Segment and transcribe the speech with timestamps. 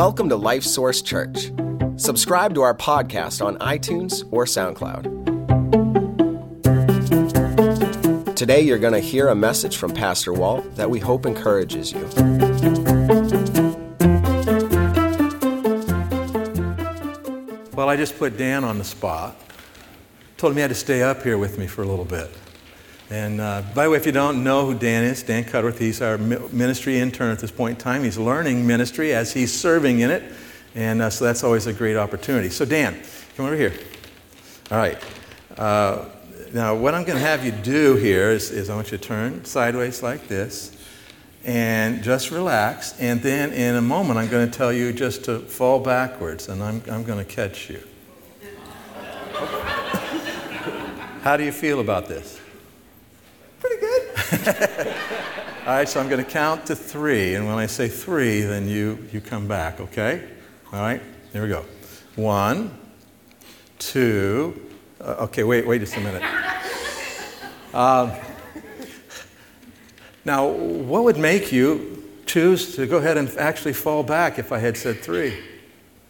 [0.00, 1.52] Welcome to Life Source Church.
[1.96, 5.04] Subscribe to our podcast on iTunes or SoundCloud.
[8.34, 12.00] Today, you're going to hear a message from Pastor Walt that we hope encourages you.
[17.74, 19.36] Well, I just put Dan on the spot.
[20.38, 22.30] Told him he had to stay up here with me for a little bit.
[23.10, 26.00] And uh, by the way, if you don't know who Dan is, Dan Cutworth, he's
[26.00, 28.04] our ministry intern at this point in time.
[28.04, 30.22] He's learning ministry as he's serving in it.
[30.76, 32.50] And uh, so that's always a great opportunity.
[32.50, 33.02] So, Dan,
[33.36, 33.74] come over here.
[34.70, 34.96] All right.
[35.58, 36.04] Uh,
[36.52, 39.04] now, what I'm going to have you do here is, is I want you to
[39.04, 40.76] turn sideways like this
[41.44, 42.96] and just relax.
[43.00, 46.62] And then in a moment, I'm going to tell you just to fall backwards, and
[46.62, 47.82] I'm, I'm going to catch you.
[51.22, 52.39] How do you feel about this?
[55.66, 58.66] All right, so I'm going to count to three, and when I say three, then
[58.66, 60.26] you, you come back, okay?
[60.72, 61.00] All right,
[61.32, 61.64] here we go.
[62.16, 62.76] One,
[63.78, 64.58] two,
[65.00, 66.22] uh, okay, wait, wait just a minute.
[67.72, 68.10] Um,
[70.24, 74.58] now, what would make you choose to go ahead and actually fall back if I
[74.58, 75.38] had said three?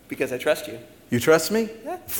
[0.08, 0.78] Because I trust you.
[1.11, 1.69] You trust me?
[1.84, 1.98] Yeah.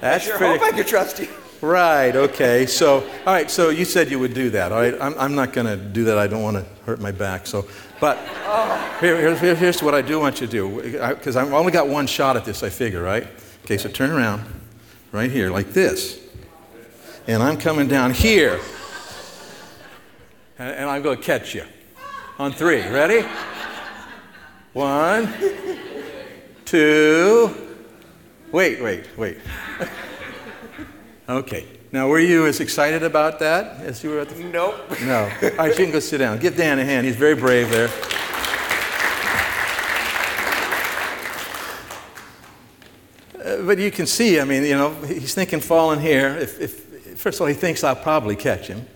[0.00, 0.58] That's I sure pretty.
[0.58, 1.26] hope I can trust you.
[1.62, 2.66] Right, okay.
[2.66, 4.94] So, all right, so you said you would do that, all right?
[5.00, 6.18] I'm, I'm not going to do that.
[6.18, 7.46] I don't want to hurt my back.
[7.46, 7.66] So,
[7.98, 8.18] but
[9.00, 10.82] here, here, here's what I do want you to do,
[11.14, 13.26] because I've only got one shot at this, I figure, right?
[13.64, 14.44] Okay, so turn around
[15.12, 16.20] right here, like this.
[17.26, 18.60] And I'm coming down here.
[20.58, 21.64] And, and I'm going to catch you
[22.38, 22.82] on three.
[22.82, 23.26] Ready?
[24.74, 25.32] One,
[26.66, 27.50] two,
[28.52, 29.38] wait, wait, wait.
[31.28, 31.66] Okay.
[31.90, 34.44] Now, were you as excited about that as you were at the?
[34.44, 35.00] Nope.
[35.02, 35.24] No.
[35.42, 36.38] All right, you can go sit down.
[36.38, 37.06] Give Dan a hand.
[37.06, 37.88] He's very brave there.
[43.44, 46.36] Uh, but you can see, I mean, you know, he's thinking falling here.
[46.36, 48.86] If, if, first of all, he thinks I'll probably catch him,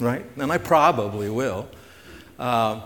[0.00, 0.24] right?
[0.36, 1.68] And I probably will.
[2.38, 2.80] Uh,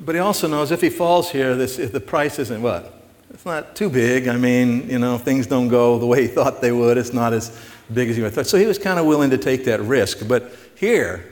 [0.00, 2.99] but he also knows if he falls here, this, if the price isn't what?
[3.32, 4.28] It's not too big.
[4.28, 6.98] I mean, you know, things don't go the way he thought they would.
[6.98, 7.56] It's not as
[7.92, 8.46] big as he thought.
[8.46, 10.26] So he was kind of willing to take that risk.
[10.26, 11.30] But here,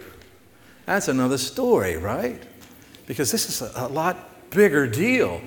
[0.87, 2.43] that's another story, right?
[3.07, 5.41] Because this is a, a lot bigger deal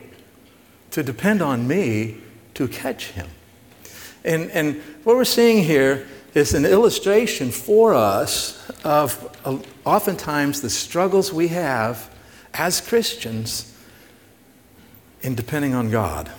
[0.92, 2.18] to depend on me
[2.54, 3.28] to catch him.
[4.24, 10.70] And, and what we're seeing here is an illustration for us of uh, oftentimes the
[10.70, 12.10] struggles we have
[12.54, 13.71] as Christians
[15.22, 16.32] in depending on God.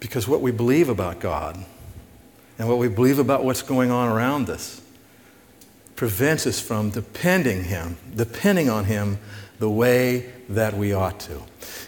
[0.00, 1.56] Because what we believe about God
[2.58, 4.80] and what we believe about what's going on around us
[5.96, 9.18] prevents us from depending him, depending on him
[9.58, 11.40] the way that we ought to.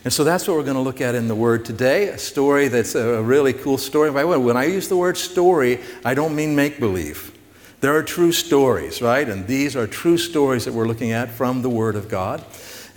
[0.04, 2.68] And so that's what we're going to look at in the Word today, a story
[2.68, 4.10] that's a really cool story.
[4.10, 7.36] By the way, when I use the word story, I don't mean make believe.
[7.80, 9.28] There are true stories, right?
[9.28, 12.44] And these are true stories that we're looking at from the Word of God.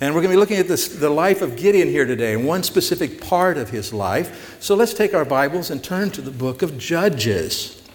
[0.02, 2.46] And we're going to be looking at this, the life of Gideon here today, and
[2.46, 4.56] one specific part of his life.
[4.58, 7.86] So let's take our Bibles and turn to the book of Judges.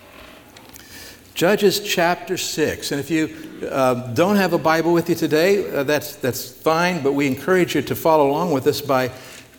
[1.33, 2.91] Judges chapter 6.
[2.91, 3.35] And if you
[3.71, 7.73] uh, don't have a Bible with you today, uh, that's, that's fine, but we encourage
[7.73, 9.09] you to follow along with us by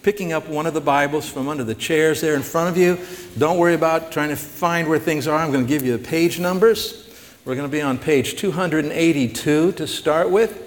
[0.03, 2.97] picking up one of the Bibles from under the chairs there in front of you.
[3.37, 5.37] Don't worry about trying to find where things are.
[5.37, 7.13] I'm going to give you the page numbers.
[7.45, 10.66] We're going to be on page 282 to start with.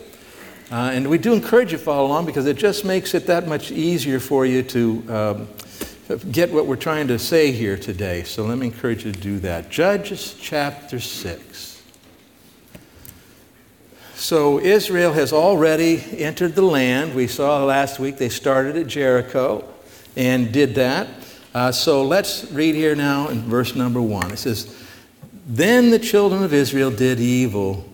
[0.72, 3.48] Uh, and we do encourage you to follow along because it just makes it that
[3.48, 5.48] much easier for you to um,
[6.32, 8.22] get what we're trying to say here today.
[8.22, 9.72] So let me encourage you to do that.
[9.72, 11.82] Judges chapter 6.
[14.14, 17.16] So Israel has already entered the land.
[17.16, 19.68] We saw last week they started at Jericho
[20.16, 21.08] and did that.
[21.56, 24.34] Uh, so let's read here now in verse number 1.
[24.34, 24.86] It says,
[25.48, 27.89] Then the children of Israel did evil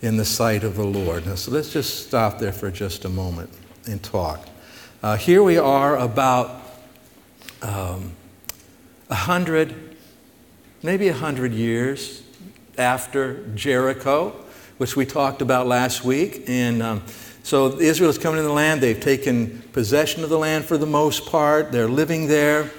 [0.00, 1.26] in the sight of the Lord.
[1.26, 3.50] Now, so let's just stop there for just a moment
[3.86, 4.46] and talk.
[5.02, 6.62] Uh, here we are about
[7.62, 8.12] um,
[9.10, 9.96] a hundred,
[10.82, 12.22] maybe a hundred years
[12.76, 14.30] after Jericho,
[14.78, 16.44] which we talked about last week.
[16.46, 17.02] And um,
[17.42, 18.80] so Israel is coming in the land.
[18.80, 21.72] They've taken possession of the land for the most part.
[21.72, 22.70] They're living there.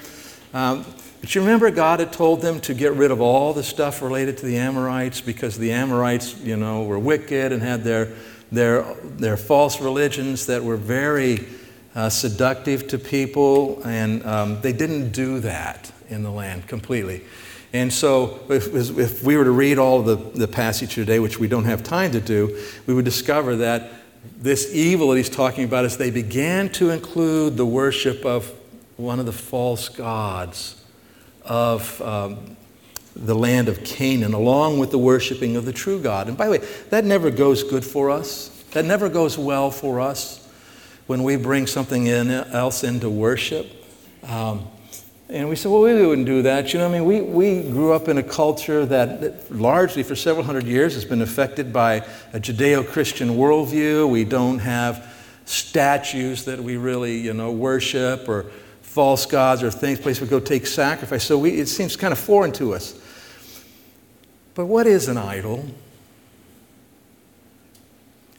[0.54, 0.86] Um,
[1.20, 4.38] but you remember God had told them to get rid of all the stuff related
[4.38, 8.14] to the Amorites because the Amorites, you know, were wicked and had their,
[8.50, 11.46] their, their false religions that were very
[11.94, 17.22] uh, seductive to people, and um, they didn't do that in the land completely.
[17.72, 21.38] And so, if, if we were to read all of the, the passage today, which
[21.38, 23.90] we don't have time to do, we would discover that
[24.38, 28.52] this evil that he's talking about is they began to include the worship of
[28.96, 30.79] one of the false gods
[31.44, 32.56] of um,
[33.16, 36.28] the land of Canaan, along with the worshiping of the true God.
[36.28, 38.48] And by the way, that never goes good for us.
[38.72, 40.48] That never goes well for us
[41.06, 43.66] when we bring something in, else into worship.
[44.28, 44.68] Um,
[45.28, 46.72] and we said, well, we wouldn't do that.
[46.72, 50.16] You know, I mean, we, we grew up in a culture that, that largely for
[50.16, 54.08] several hundred years has been affected by a Judeo Christian worldview.
[54.10, 55.14] We don't have
[55.44, 58.46] statues that we really, you know, worship or
[58.90, 61.22] false gods or things, place we go take sacrifice.
[61.22, 63.00] So we, it seems kind of foreign to us.
[64.54, 65.64] But what is an idol?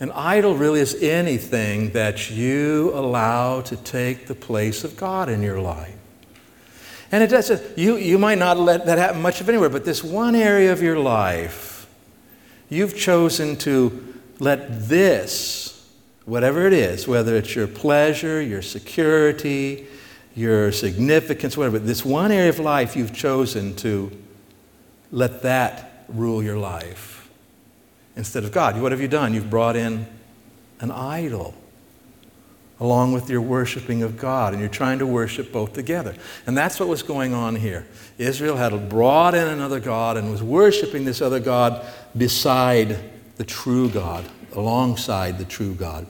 [0.01, 5.41] An idol really is anything that you allow to take the place of God in
[5.41, 5.95] your life.
[7.13, 10.03] And it does, you, you might not let that happen much of anywhere, but this
[10.03, 11.87] one area of your life,
[12.67, 15.89] you've chosen to let this,
[16.25, 19.87] whatever it is, whether it's your pleasure, your security,
[20.35, 24.11] your significance, whatever, this one area of life you've chosen to
[25.11, 27.29] let that rule your life
[28.15, 28.79] instead of God.
[28.81, 29.33] What have you done?
[29.33, 30.05] You've brought in
[30.79, 31.53] an idol
[32.79, 36.15] along with your worshiping of God, and you're trying to worship both together.
[36.47, 37.85] And that's what was going on here.
[38.17, 41.85] Israel had brought in another God and was worshiping this other God
[42.17, 42.97] beside
[43.37, 44.25] the true God,
[44.55, 46.07] alongside the true God.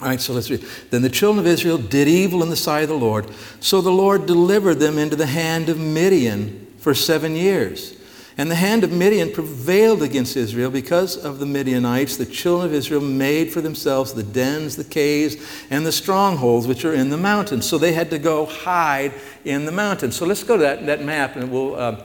[0.00, 0.64] All right, so let's read.
[0.90, 3.30] Then the children of Israel did evil in the sight of the Lord,
[3.60, 7.96] so the Lord delivered them into the hand of Midian for seven years.
[8.36, 12.16] And the hand of Midian prevailed against Israel because of the Midianites.
[12.16, 15.36] The children of Israel made for themselves the dens, the caves,
[15.70, 17.64] and the strongholds which are in the mountains.
[17.64, 19.12] So they had to go hide
[19.44, 20.16] in the mountains.
[20.16, 22.04] So let's go to that, that map and we'll uh,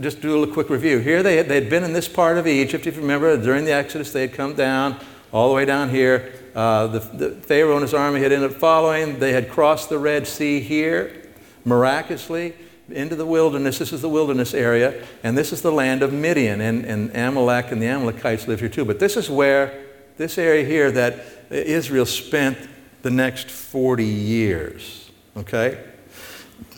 [0.00, 1.00] just do a little quick review.
[1.00, 2.86] Here they had, they had been in this part of Egypt.
[2.86, 4.98] If you remember, during the Exodus, they had come down
[5.32, 6.32] all the way down here.
[6.54, 9.18] Uh, the, the Pharaoh and his army had ended up following.
[9.18, 11.30] They had crossed the Red Sea here
[11.64, 12.54] miraculously
[12.90, 13.78] into the wilderness.
[13.78, 17.70] This is the wilderness area, and this is the land of Midian, and, and Amalek
[17.70, 18.84] and the Amalekites live here too.
[18.84, 19.84] But this is where,
[20.16, 22.58] this area here, that Israel spent
[23.02, 25.10] the next 40 years.
[25.36, 25.84] Okay?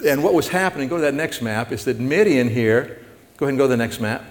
[0.05, 3.05] And what was happening, go to that next map, is that Midian here,
[3.37, 4.25] go ahead and go to the next map.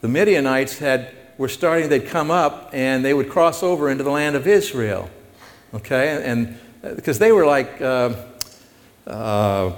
[0.00, 4.10] The Midianites had, were starting, they'd come up and they would cross over into the
[4.10, 5.10] land of Israel.
[5.74, 6.22] Okay?
[6.24, 8.14] And because they were like, uh,
[9.06, 9.70] uh,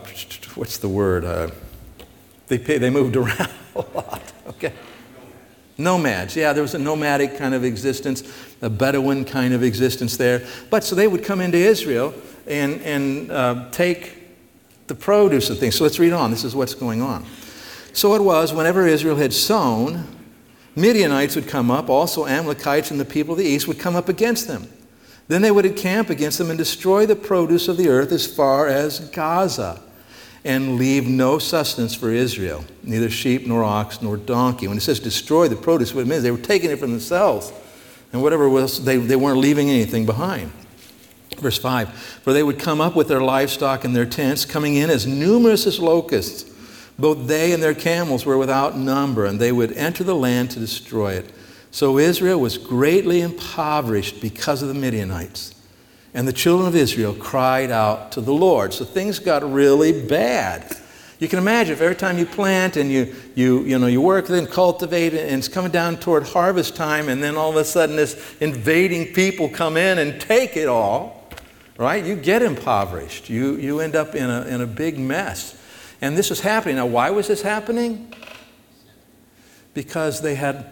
[0.55, 1.25] what's the word?
[1.25, 1.51] Uh,
[2.49, 4.33] they, they moved around a lot.
[4.49, 4.73] Okay.
[5.77, 6.37] Nomads.
[6.37, 8.23] Yeah, there was a nomadic kind of existence,
[8.63, 10.47] a Bedouin kind of existence there.
[10.71, 12.15] But so they would come into Israel
[12.47, 14.25] and, and uh, take
[14.87, 15.77] the produce and things.
[15.77, 16.31] So let's read on.
[16.31, 17.25] This is what's going on.
[17.93, 20.14] So it was whenever Israel had sown,
[20.77, 24.09] Midianites would come up, also Amalekites and the people of the east would come up
[24.09, 24.69] against them.
[25.29, 28.67] Then they would encamp against them and destroy the produce of the earth as far
[28.67, 29.81] as Gaza,
[30.45, 34.69] and leave no sustenance for Israel, neither sheep nor ox nor donkey.
[34.69, 37.53] When it says destroy the produce, what it means they were taking it for themselves,
[38.13, 40.53] and whatever was, they, they weren't leaving anything behind.
[41.39, 41.89] Verse 5
[42.23, 45.67] For they would come up with their livestock and their tents, coming in as numerous
[45.67, 46.54] as locusts.
[46.99, 50.61] Both they and their camels were without number, and they would enter the land to
[50.61, 51.33] destroy it.
[51.71, 55.55] So Israel was greatly impoverished because of the Midianites.
[56.15, 58.73] And the children of Israel cried out to the Lord.
[58.73, 60.77] So things got really bad.
[61.19, 64.29] You can imagine if every time you plant and you, you, you, know, you work
[64.29, 67.97] and cultivate and it's coming down toward harvest time and then all of a sudden
[67.97, 71.29] this invading people come in and take it all,
[71.77, 72.05] right?
[72.05, 73.29] You get impoverished.
[73.29, 75.61] You, you end up in a, in a big mess.
[76.05, 76.77] And this is happening.
[76.77, 78.13] Now, why was this happening?
[79.73, 80.71] Because they had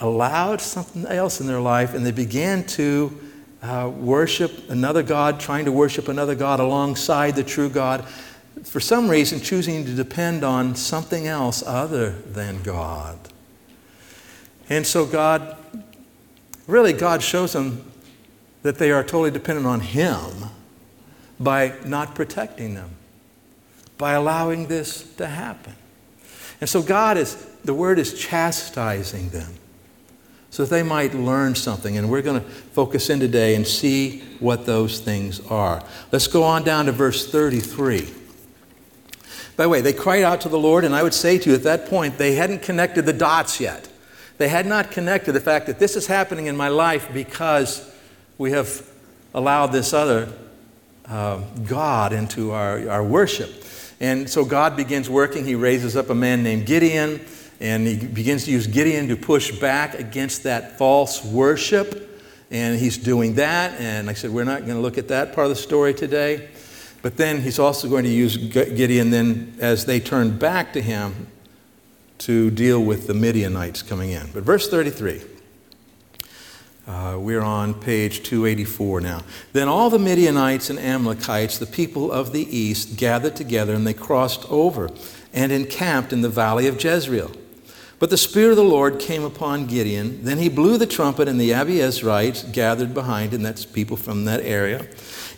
[0.00, 3.20] allowed something else in their life and they began to
[3.62, 8.08] uh, worship another God, trying to worship another God alongside the true God,
[8.64, 13.18] for some reason choosing to depend on something else other than God.
[14.70, 15.54] And so God,
[16.66, 17.92] really, God shows them
[18.62, 20.30] that they are totally dependent on Him
[21.38, 22.95] by not protecting them,
[23.98, 25.74] by allowing this to happen.
[26.60, 27.34] And so God is,
[27.64, 29.54] the word is chastising them
[30.50, 31.98] so that they might learn something.
[31.98, 35.82] And we're going to focus in today and see what those things are.
[36.12, 38.10] Let's go on down to verse 33.
[39.56, 41.56] By the way, they cried out to the Lord, and I would say to you
[41.56, 43.88] at that point, they hadn't connected the dots yet.
[44.38, 47.90] They had not connected the fact that this is happening in my life because
[48.36, 48.86] we have
[49.34, 50.30] allowed this other
[51.06, 53.64] uh, God into our, our worship.
[54.00, 55.44] And so God begins working.
[55.44, 57.24] He raises up a man named Gideon
[57.60, 62.02] and he begins to use Gideon to push back against that false worship.
[62.50, 63.80] and he's doing that.
[63.80, 66.48] And I said, we're not going to look at that part of the story today.
[67.02, 71.28] But then he's also going to use Gideon then as they turn back to him
[72.18, 74.30] to deal with the Midianites coming in.
[74.32, 75.22] But verse 33.
[76.86, 79.22] Uh, we're on page 284 now.
[79.52, 83.94] Then all the Midianites and Amalekites, the people of the east, gathered together and they
[83.94, 84.90] crossed over
[85.32, 87.32] and encamped in the valley of Jezreel.
[87.98, 90.22] But the Spirit of the Lord came upon Gideon.
[90.22, 93.42] Then he blew the trumpet, and the Abiezrites gathered behind him.
[93.42, 94.86] That's people from that area.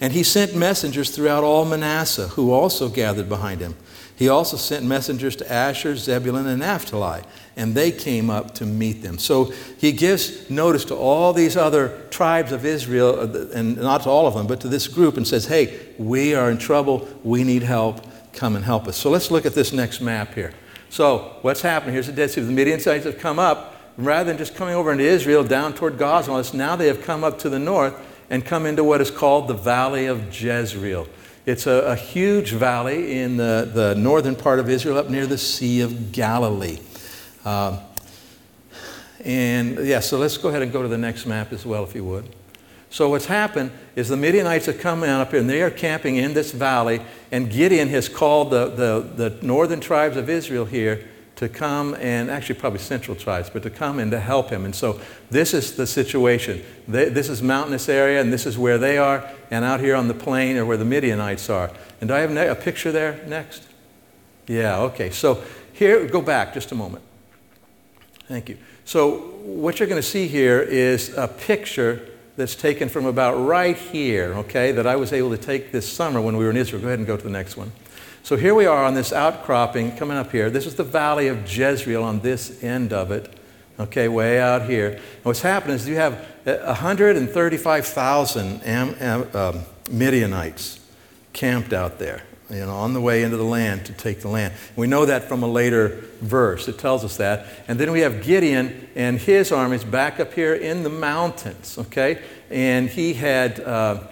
[0.00, 3.76] And he sent messengers throughout all Manasseh, who also gathered behind him.
[4.16, 7.22] He also sent messengers to Asher, Zebulun, and Naphtali,
[7.58, 9.18] and they came up to meet them.
[9.18, 14.08] So he gives notice to all these other tribes of Israel, uh, and not to
[14.08, 17.06] all of them, but to this group, and says, Hey, we are in trouble.
[17.22, 18.00] We need help.
[18.32, 18.96] Come and help us.
[18.96, 20.54] So let's look at this next map here.
[20.88, 21.92] So what's happening?
[21.92, 22.40] Here's the Dead Sea.
[22.40, 23.74] The Midianites have come up.
[23.96, 27.40] Rather than just coming over into Israel, down toward Gaza, now they have come up
[27.40, 27.94] to the north
[28.30, 31.08] and come into what is called the Valley of Jezreel.
[31.46, 35.38] It's a, a, huge valley in the, the northern part of Israel, up near the
[35.38, 36.78] Sea of Galilee.
[37.48, 37.78] Um,
[39.24, 41.94] and yeah, so let's go ahead and go to the next map as well, if
[41.94, 42.28] you would.
[42.90, 46.16] So what's happened is the Midianites have come in up here and they are camping
[46.16, 47.00] in this valley,
[47.32, 52.30] and Gideon has called the, the, the northern tribes of Israel here to come and
[52.30, 54.64] actually probably central tribes, but to come and to help him.
[54.64, 55.00] And so
[55.30, 56.62] this is the situation.
[56.86, 60.08] They, this is mountainous area, and this is where they are, and out here on
[60.08, 61.70] the plain are where the Midianites are.
[62.00, 63.66] And do I have a picture there next?
[64.46, 65.10] Yeah, okay.
[65.10, 67.04] So here, go back just a moment.
[68.28, 68.58] Thank you.
[68.84, 72.06] So what you're going to see here is a picture
[72.36, 76.20] that's taken from about right here, okay, that I was able to take this summer
[76.20, 76.82] when we were in Israel.
[76.82, 77.72] Go ahead and go to the next one.
[78.22, 80.50] So here we are on this outcropping coming up here.
[80.50, 83.32] This is the valley of Jezreel on this end of it,
[83.80, 84.90] okay, way out here.
[84.90, 90.80] And what's happened is you have 135,000 Am, Am, um, Midianites
[91.32, 94.54] camped out there, you know, on the way into the land to take the land.
[94.74, 96.66] We know that from a later verse.
[96.66, 97.46] It tells us that.
[97.68, 102.22] And then we have Gideon and his armies back up here in the mountains, okay?
[102.50, 104.02] And he had, uh,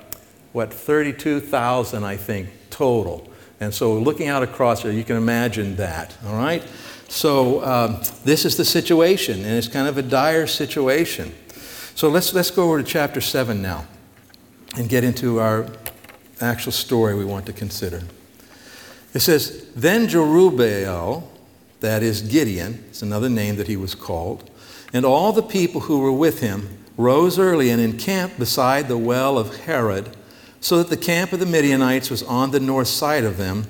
[0.52, 3.26] what, 32,000, I think, total.
[3.58, 6.62] And so looking out across there, you can imagine that, all right?
[7.08, 11.32] So um, this is the situation, and it's kind of a dire situation.
[11.94, 13.86] So let's, let's go over to chapter 7 now
[14.76, 15.66] and get into our
[16.42, 18.02] actual story we want to consider.
[19.16, 21.22] It says, Then Jerubbaal,
[21.80, 24.50] that is Gideon, it's another name that he was called,
[24.92, 29.38] and all the people who were with him rose early and encamped beside the well
[29.38, 30.14] of Harod
[30.60, 33.66] so that the camp of the Midianites was on the north side of them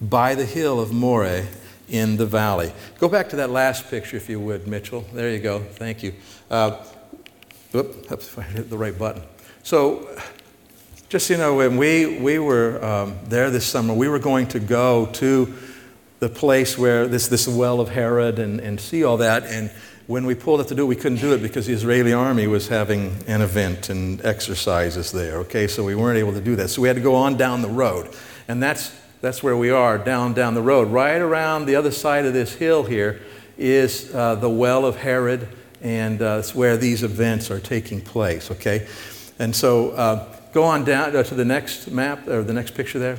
[0.00, 1.46] by the hill of Moreh
[1.88, 2.72] in the valley.
[2.98, 5.04] Go back to that last picture, if you would, Mitchell.
[5.12, 5.60] There you go.
[5.60, 6.12] Thank you.
[6.50, 6.84] Uh,
[7.70, 8.04] whoop,
[8.36, 9.22] I hit the right button.
[9.62, 10.08] So,
[11.08, 14.60] just you know, when we, we were um, there this summer, we were going to
[14.60, 15.54] go to
[16.18, 19.44] the place where this, this well of Harod and, and see all that.
[19.44, 19.70] And
[20.06, 22.46] when we pulled up to do it, we couldn't do it because the Israeli army
[22.46, 25.66] was having an event and exercises there, okay?
[25.66, 26.68] So we weren't able to do that.
[26.68, 28.14] So we had to go on down the road.
[28.46, 30.88] And that's, that's where we are, down, down the road.
[30.88, 33.22] Right around the other side of this hill here
[33.56, 35.48] is uh, the well of Harod,
[35.80, 38.86] and uh, it's where these events are taking place, okay?
[39.38, 42.98] And so uh, go on down uh, to the next map, or the next picture
[42.98, 43.18] there.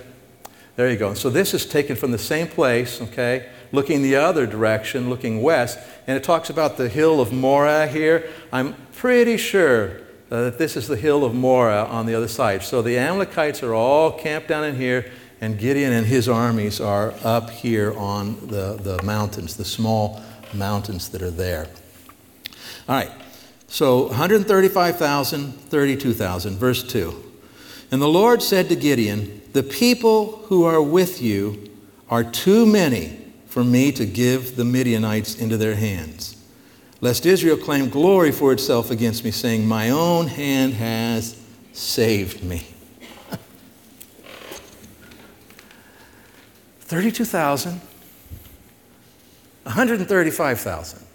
[0.76, 1.14] There you go.
[1.14, 3.50] So this is taken from the same place, okay?
[3.72, 5.80] looking the other direction, looking west.
[6.08, 8.30] And it talks about the hill of Moreh here.
[8.52, 12.64] I'm pretty sure uh, that this is the hill of Moreh on the other side.
[12.64, 17.14] So the Amalekites are all camped down in here, and Gideon and his armies are
[17.24, 20.22] up here on the, the mountains, the small
[20.54, 21.68] mountains that are there.
[22.88, 23.12] All right,
[23.70, 27.24] so 135,000, 32,000, verse 2.
[27.92, 31.70] And the Lord said to Gideon, The people who are with you
[32.10, 36.36] are too many for me to give the Midianites into their hands,
[37.00, 41.40] lest Israel claim glory for itself against me, saying, My own hand has
[41.72, 42.68] saved me.
[46.82, 47.80] 32,000,
[49.64, 51.09] 135,000.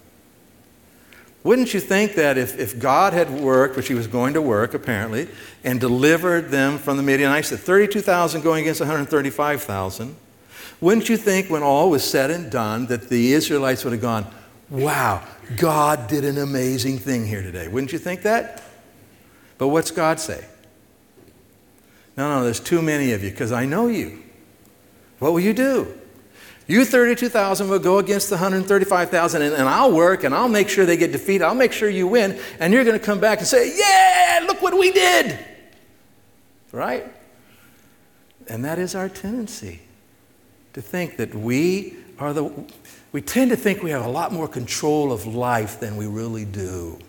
[1.45, 4.73] Wouldn't you think that if, if God had worked, which he was going to work
[4.73, 5.27] apparently,
[5.63, 10.15] and delivered them from the Midianites, that 32,000 going against 135,000,
[10.81, 14.25] wouldn't you think, when all was said and done, that the Israelites would have gone,
[14.71, 15.23] Wow,
[15.55, 17.67] God did an amazing thing here today?
[17.67, 18.63] Wouldn't you think that?
[19.59, 20.43] But what's God say?
[22.17, 24.23] No, no, there's too many of you because I know you.
[25.19, 25.93] What will you do?
[26.67, 30.85] You 32,000 will go against the 135,000, and, and I'll work and I'll make sure
[30.85, 31.43] they get defeated.
[31.43, 34.61] I'll make sure you win, and you're going to come back and say, Yeah, look
[34.61, 35.37] what we did.
[36.71, 37.05] Right?
[38.47, 39.81] And that is our tendency
[40.73, 42.51] to think that we are the,
[43.11, 46.45] we tend to think we have a lot more control of life than we really
[46.45, 46.99] do.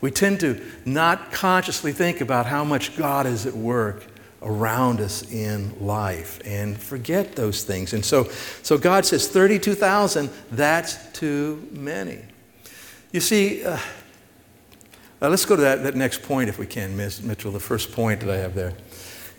[0.00, 4.04] We tend to not consciously think about how much God is at work
[4.44, 7.94] around us in life and forget those things.
[7.94, 8.24] And so,
[8.62, 12.18] so God says 32,000, that's too many.
[13.10, 13.78] You see, uh,
[15.22, 17.22] uh, let's go to that, that next point if we can, Ms.
[17.22, 18.74] Mitchell, the first point that I have there.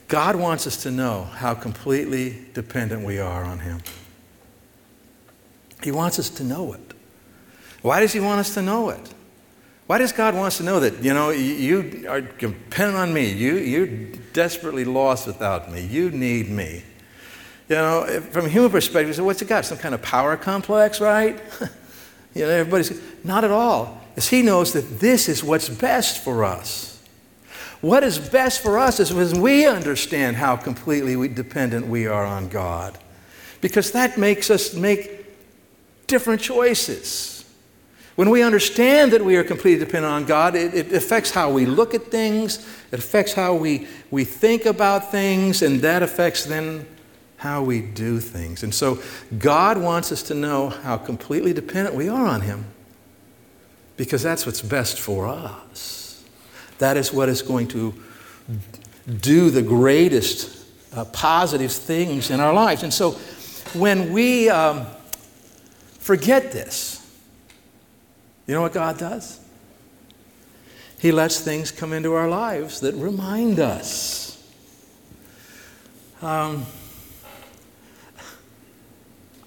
[0.08, 3.82] God wants us to know how completely dependent we are on Him.
[5.84, 6.94] He wants us to know it.
[7.82, 9.14] Why does He want us to know it?
[9.88, 13.32] Why does God want us to know that, you know, you are dependent on me?
[13.32, 13.88] You, you're
[14.34, 15.86] desperately lost without me.
[15.86, 16.84] You need me.
[17.70, 19.66] You know, from a human perspective, say, what's it got?
[19.66, 21.40] Some kind of power complex, right?
[22.34, 24.02] you know, everybody's, not at all.
[24.16, 27.04] As He knows that this is what's best for us.
[27.82, 32.26] What is best for us is when we understand how completely we, dependent we are
[32.26, 32.98] on God.
[33.62, 35.26] Because that makes us make
[36.08, 37.35] different choices.
[38.16, 41.66] When we understand that we are completely dependent on God, it, it, affects how we
[41.66, 46.88] look at things, it affects how we, we think about things, and that affects then
[47.38, 48.64] how we do things.
[48.64, 49.00] And so
[49.38, 52.66] God wants us to know how completely dependent we are on Him
[53.98, 56.24] because that's what's best for us.
[56.80, 57.94] That is what is going to
[59.20, 62.84] do the greatest uh, positive things in our lives.
[62.84, 63.12] And so
[63.74, 64.86] when we um,
[66.00, 67.05] forget this,
[68.48, 69.40] you know what God does?
[71.00, 74.26] He lets things come into our lives that remind us.
[76.22, 76.66] Um,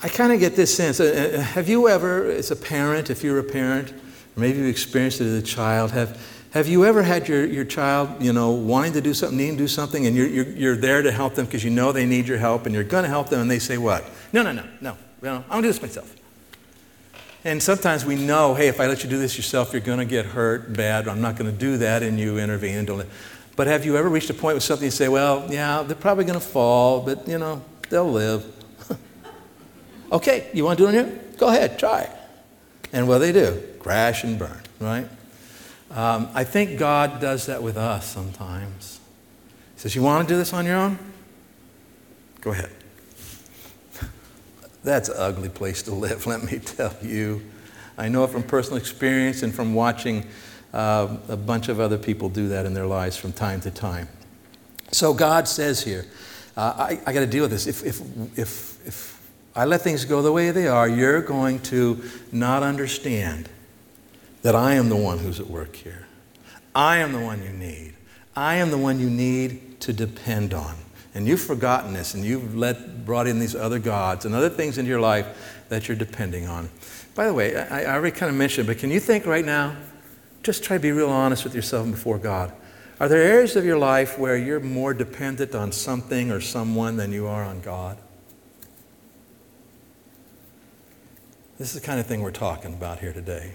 [0.00, 1.00] I kind of get this sense.
[1.00, 3.92] Uh, uh, have you ever, as a parent, if you're a parent,
[4.36, 6.20] maybe you've experienced it as a child, have,
[6.52, 9.64] have you ever had your, your child, you know, wanting to do something, needing to
[9.64, 12.28] do something, and you're, you're, you're there to help them because you know they need
[12.28, 14.04] your help, and you're going to help them, and they say what?
[14.32, 16.14] No, no, no, no, no, I'm going to do this myself.
[17.48, 20.04] And sometimes we know, hey, if I let you do this yourself, you're going to
[20.04, 21.08] get hurt bad.
[21.08, 23.08] I'm not going to do that, and you intervene and don't.
[23.56, 26.26] But have you ever reached a point with something you say, well, yeah, they're probably
[26.26, 28.44] going to fall, but you know, they'll live.
[30.12, 31.20] okay, you want to do it on here?
[31.38, 32.10] Go ahead, try.
[32.92, 33.62] And what do they do?
[33.78, 35.08] Crash and burn, right?
[35.90, 39.00] Um, I think God does that with us sometimes.
[39.74, 40.98] He says, You want to do this on your own?
[42.42, 42.70] Go ahead.
[44.84, 47.42] That's an ugly place to live, let me tell you.
[47.96, 50.24] I know it from personal experience and from watching
[50.72, 54.08] uh, a bunch of other people do that in their lives from time to time.
[54.92, 56.06] So God says here,
[56.56, 57.66] uh, I, I got to deal with this.
[57.66, 58.00] If, if,
[58.38, 63.48] if, if I let things go the way they are, you're going to not understand
[64.42, 66.06] that I am the one who's at work here.
[66.74, 67.94] I am the one you need.
[68.36, 70.76] I am the one you need to depend on
[71.18, 74.78] and you've forgotten this and you've let, brought in these other gods and other things
[74.78, 76.70] into your life that you're depending on.
[77.16, 79.74] By the way, I, I already kind of mentioned, but can you think right now?
[80.44, 82.52] Just try to be real honest with yourself and before God.
[83.00, 87.10] Are there areas of your life where you're more dependent on something or someone than
[87.10, 87.98] you are on God?
[91.58, 93.54] This is the kind of thing we're talking about here today.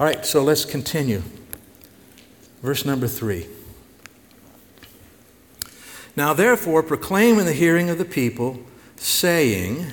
[0.00, 1.22] All right, so let's continue.
[2.62, 3.46] Verse number three.
[6.18, 8.58] Now, therefore, proclaim in the hearing of the people,
[8.96, 9.86] saying,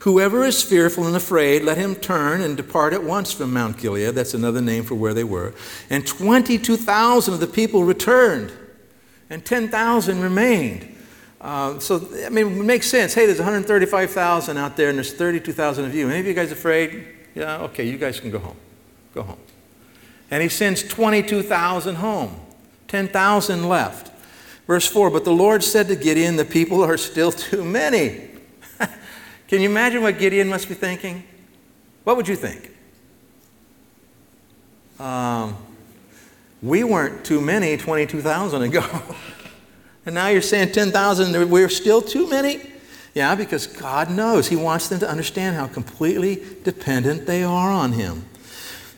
[0.00, 4.16] Whoever is fearful and afraid, let him turn and depart at once from Mount Gilead.
[4.16, 5.54] That's another name for where they were.
[5.88, 8.50] And 22,000 of the people returned,
[9.30, 10.96] and 10,000 remained.
[11.40, 13.14] Uh, so, I mean, it makes sense.
[13.14, 16.08] Hey, there's 135,000 out there, and there's 32,000 of you.
[16.08, 17.06] Any of you guys afraid?
[17.36, 18.56] Yeah, okay, you guys can go home.
[19.14, 19.38] Go home.
[20.28, 22.34] And he sends 22,000 home,
[22.88, 24.07] 10,000 left.
[24.68, 28.28] Verse 4 But the Lord said to Gideon, The people are still too many.
[29.48, 31.24] Can you imagine what Gideon must be thinking?
[32.04, 32.70] What would you think?
[35.00, 35.56] Um,
[36.62, 38.84] we weren't too many 22,000 ago.
[40.06, 42.60] and now you're saying 10,000, we're still too many?
[43.14, 44.48] Yeah, because God knows.
[44.48, 48.27] He wants them to understand how completely dependent they are on Him.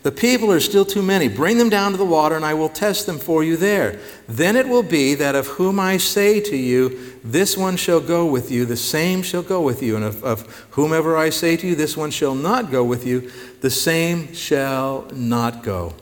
[0.03, 1.29] The people are still too many.
[1.29, 4.01] Bring them down to the water, and I will test them for you there.
[4.27, 8.25] Then it will be that of whom I say to you, This one shall go
[8.25, 9.97] with you, the same shall go with you.
[9.97, 13.31] And of, of whomever I say to you, This one shall not go with you,
[13.61, 15.93] the same shall not go.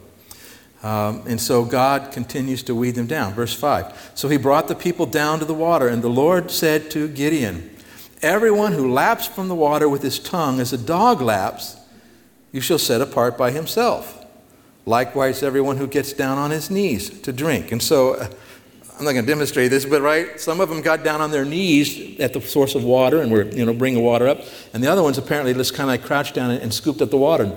[0.82, 3.34] Um, and so God continues to weed them down.
[3.34, 4.12] Verse 5.
[4.14, 7.74] So he brought the people down to the water, and the Lord said to Gideon,
[8.22, 11.77] Everyone who laps from the water with his tongue as a dog laps,
[12.52, 14.24] you shall set apart by himself.
[14.87, 17.72] Likewise, everyone who gets down on his knees to drink.
[17.72, 18.28] And so, uh,
[18.98, 21.44] I'm not going to demonstrate this, but right, some of them got down on their
[21.44, 24.40] knees at the source of water and were, you know, bringing water up.
[24.74, 27.56] And the other ones apparently just kind of crouched down and, scooped up the water.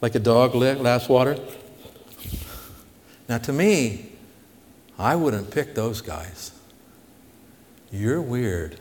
[0.00, 1.38] Like a dog laps water.
[3.28, 4.12] Now, to me,
[4.98, 6.52] I wouldn't pick those guys.
[7.90, 8.80] You're weird.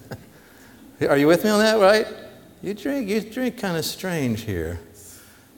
[1.08, 2.06] Are you with me on that, right?
[2.62, 4.78] You drink, you drink kind of strange here.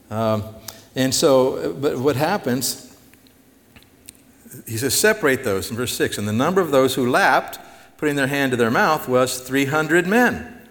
[0.09, 0.43] Um,
[0.95, 2.95] and so, but what happens,
[4.65, 6.17] he says, separate those in verse 6.
[6.17, 7.59] And the number of those who lapped,
[7.97, 10.61] putting their hand to their mouth, was 300 men.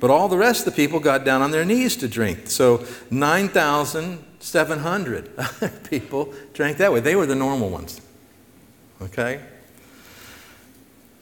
[0.00, 2.50] But all the rest of the people got down on their knees to drink.
[2.50, 5.30] So 9,700
[5.90, 7.00] people drank that way.
[7.00, 8.00] They were the normal ones.
[9.00, 9.40] Okay?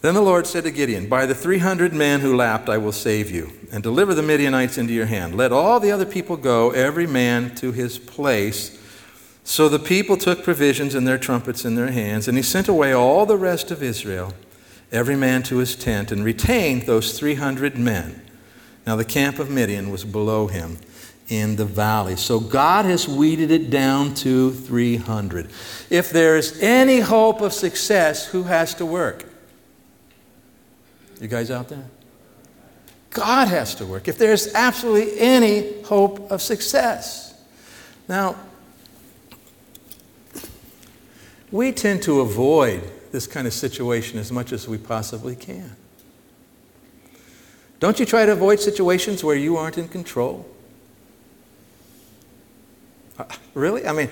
[0.04, 3.30] Then the Lord said to Gideon, By the 300 men who lapped, I will save
[3.30, 5.34] you, and deliver the Midianites into your hand.
[5.34, 8.78] Let all the other people go, every man to his place.
[9.44, 12.92] So the people took provisions and their trumpets in their hands, and he sent away
[12.92, 14.34] all the rest of Israel,
[14.92, 18.20] every man to his tent, and retained those 300 men.
[18.86, 20.76] Now the camp of Midian was below him
[21.30, 22.16] in the valley.
[22.16, 25.48] So God has weeded it down to 300.
[25.88, 29.30] If there's any hope of success, who has to work?
[31.20, 31.84] You guys out there?
[33.10, 34.08] God has to work.
[34.08, 37.34] If there's absolutely any hope of success.
[38.08, 38.36] Now,
[41.50, 45.76] we tend to avoid this kind of situation as much as we possibly can.
[47.78, 50.46] Don't you try to avoid situations where you aren't in control?
[53.16, 53.24] Uh,
[53.54, 53.86] really?
[53.86, 54.10] I mean,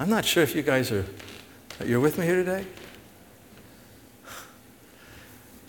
[0.00, 1.04] I'm not sure if you guys are,
[1.84, 2.66] you're with me here today?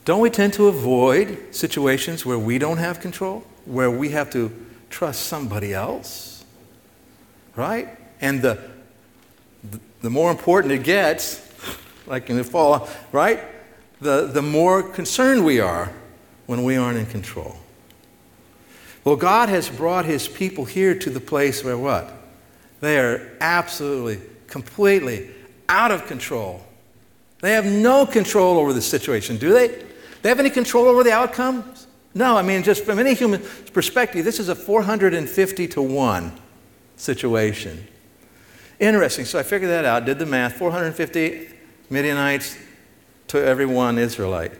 [0.07, 4.53] Don't we tend to avoid situations where we don't have control, where we have to
[4.89, 6.45] trust somebody else?
[7.57, 7.89] Right?
[8.21, 8.57] And the,
[10.01, 11.45] the more important it gets,
[12.07, 13.43] like in the fall, right?
[13.99, 15.91] The, the more concerned we are
[16.45, 17.57] when we aren't in control.
[19.03, 22.13] Well, God has brought his people here to the place where what?
[22.79, 25.31] They are absolutely, completely
[25.67, 26.65] out of control.
[27.41, 29.83] They have no control over the situation, do they?
[30.21, 31.87] They have any control over the outcomes?
[32.13, 36.31] No, I mean, just from any human perspective, this is a 450 to 1
[36.95, 37.87] situation.
[38.79, 39.25] Interesting.
[39.25, 41.49] So I figured that out, did the math 450
[41.89, 42.57] Midianites
[43.27, 44.53] to every one Israelite.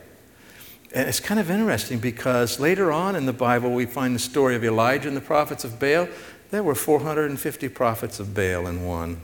[0.94, 4.56] And it's kind of interesting because later on in the Bible, we find the story
[4.56, 6.08] of Elijah and the prophets of Baal.
[6.50, 9.20] There were 450 prophets of Baal in one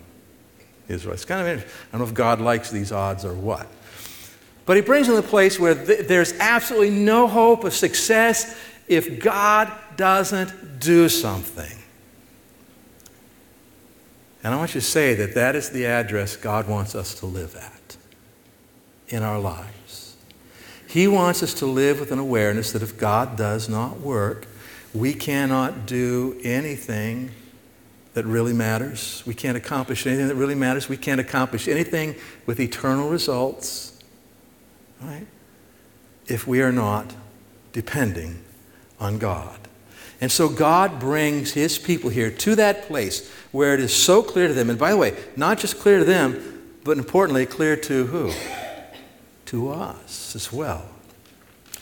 [0.89, 1.15] Israel.
[1.15, 1.75] It's kind of interesting.
[1.89, 3.67] I don't know if God likes these odds or what.
[4.67, 8.59] But he brings them to a place where th- there's absolutely no hope of success
[8.89, 11.79] if God doesn't do something.
[14.43, 17.27] And I want you to say that that is the address God wants us to
[17.27, 17.97] live at
[19.09, 20.17] in our lives.
[20.87, 24.47] He wants us to live with an awareness that if God does not work,
[24.95, 27.31] we cannot do anything
[28.13, 29.23] that really matters.
[29.27, 30.89] We can't accomplish anything that really matters.
[30.89, 32.15] We can't accomplish anything
[32.47, 33.94] with eternal results
[35.05, 35.27] right?
[36.27, 37.15] If we are not
[37.73, 38.43] depending
[38.99, 39.59] on God.
[40.21, 44.49] And so God brings his people here to that place where it is so clear
[44.49, 44.71] to them.
[44.71, 48.33] And by the way, not just clear to them, but importantly, clear to who?
[49.47, 50.87] To us as well.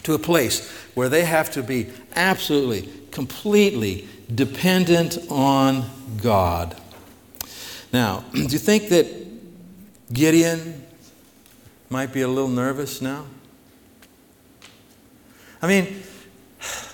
[0.05, 5.89] To a place where they have to be absolutely, completely dependent on
[6.21, 6.77] God.
[7.93, 9.07] Now, do you think that
[10.13, 10.82] Gideon
[11.93, 13.27] might be a little nervous now?
[15.61, 16.03] I mean,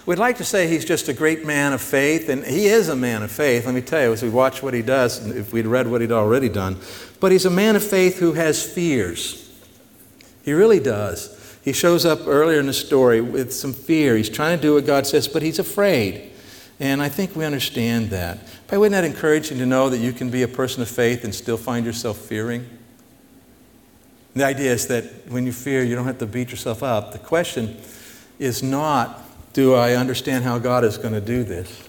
[0.04, 2.96] we'd like to say he's just a great man of faith, and he is a
[2.96, 3.64] man of faith.
[3.64, 6.11] Let me tell you, as we watch what he does, if we'd read what he'd
[6.11, 6.76] already done,
[7.20, 9.48] but he's a man of faith who has fears.
[10.44, 11.34] He really does.
[11.62, 14.16] He shows up earlier in the story with some fear.
[14.16, 16.32] He's trying to do what God says, but he's afraid.
[16.80, 18.38] And I think we understand that.
[18.66, 21.22] But wouldn't that encourage you to know that you can be a person of faith
[21.22, 22.77] and still find yourself fearing?
[24.34, 27.12] The idea is that when you fear, you don't have to beat yourself up.
[27.12, 27.76] The question
[28.38, 31.88] is not, do I understand how God is going to do this?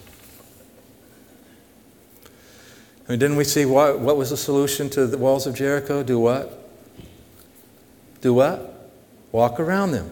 [3.06, 6.02] I mean, didn't we see what, what was the solution to the walls of Jericho?
[6.02, 6.70] Do what?
[8.20, 8.90] Do what?
[9.32, 10.10] Walk around them.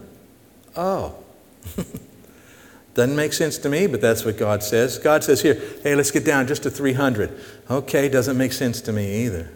[0.76, 1.14] Oh.
[2.94, 4.98] Doesn't make sense to me, but that's what God says.
[4.98, 7.40] God says here, hey, let's get down just to 300.
[7.70, 9.52] Okay, doesn't make sense to me either.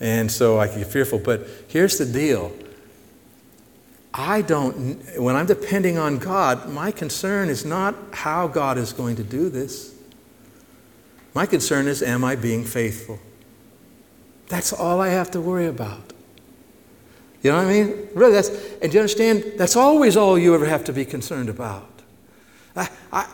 [0.00, 1.18] And so I get fearful.
[1.18, 2.52] But here's the deal
[4.12, 9.16] I don't, when I'm depending on God, my concern is not how God is going
[9.16, 9.92] to do this.
[11.34, 13.18] My concern is, am I being faithful?
[14.46, 16.12] That's all I have to worry about.
[17.42, 18.08] You know what I mean?
[18.14, 19.44] Really, that's, and do you understand?
[19.56, 21.90] That's always all you ever have to be concerned about.
[22.76, 23.28] I, I,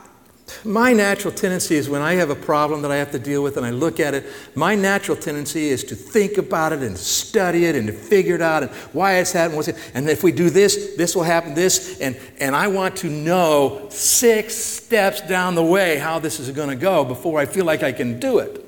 [0.64, 3.56] my natural tendency is when I have a problem that I have to deal with
[3.56, 7.66] and I look at it, my natural tendency is to think about it and study
[7.66, 10.32] it and to figure it out and why it's happening, what's it, and if we
[10.32, 15.54] do this, this will happen, this, and, and I want to know six steps down
[15.54, 18.38] the way how this is going to go before I feel like I can do
[18.38, 18.64] it.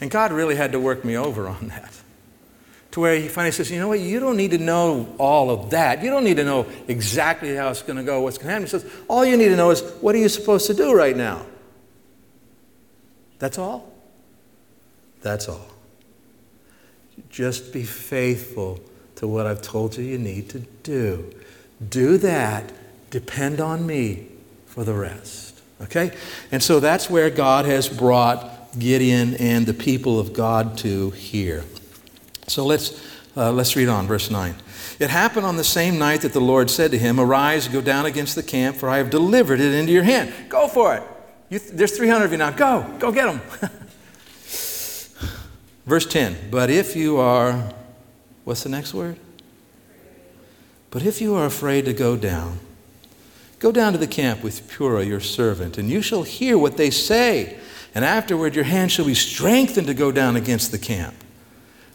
[0.00, 1.97] And God really had to work me over on that
[2.92, 5.70] to where he finally says, you know what, you don't need to know all of
[5.70, 6.02] that.
[6.02, 8.64] You don't need to know exactly how it's going to go, what's going to happen.
[8.64, 11.16] He says, all you need to know is what are you supposed to do right
[11.16, 11.44] now?
[13.38, 13.92] That's all?
[15.20, 15.68] That's all.
[17.28, 18.80] Just be faithful
[19.16, 21.34] to what I've told you you need to do.
[21.86, 22.72] Do that.
[23.10, 24.28] Depend on me
[24.66, 25.60] for the rest.
[25.82, 26.12] Okay?
[26.50, 31.64] And so that's where God has brought Gideon and the people of God to here.
[32.48, 33.00] So let's,
[33.36, 34.54] uh, let's read on, verse 9.
[34.98, 38.06] It happened on the same night that the Lord said to him, Arise, go down
[38.06, 40.32] against the camp, for I have delivered it into your hand.
[40.48, 41.02] Go for it.
[41.50, 42.50] Th- there's 300 of you now.
[42.50, 42.96] Go.
[42.98, 43.40] Go get them.
[45.86, 46.50] Verse 10.
[46.50, 47.72] But if you are,
[48.44, 49.18] what's the next word?
[50.90, 52.60] But if you are afraid to go down,
[53.58, 56.90] go down to the camp with Purah, your servant, and you shall hear what they
[56.90, 57.58] say.
[57.94, 61.14] And afterward, your hand shall be strengthened to go down against the camp.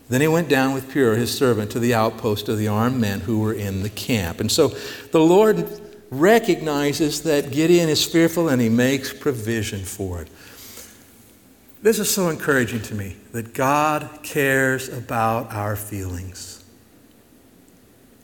[0.10, 3.22] Then he went down with Purah, his servant, to the outpost of the armed men
[3.22, 4.40] who were in the camp.
[4.40, 4.70] And so
[5.12, 5.68] the Lord
[6.12, 10.30] recognizes that Gideon is fearful and he makes provision for it.
[11.82, 16.64] This is so encouraging to me that God cares about our feelings.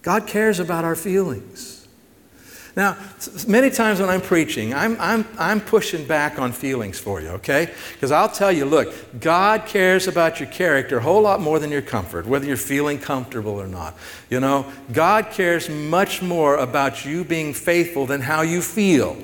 [0.01, 1.68] God cares about our feelings.
[2.75, 2.97] Now,
[3.47, 7.73] many times when I'm preaching, I'm, I'm, I'm pushing back on feelings for you, okay?
[7.93, 11.71] Because I'll tell you, look, God cares about your character a whole lot more than
[11.71, 13.97] your comfort, whether you're feeling comfortable or not.
[14.29, 19.17] You know, God cares much more about you being faithful than how you feel.